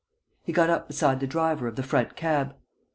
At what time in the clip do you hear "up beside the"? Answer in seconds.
0.71-1.27